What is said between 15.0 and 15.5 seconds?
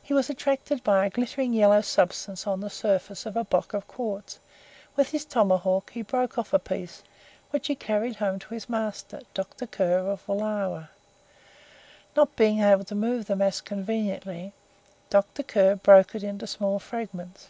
Dr.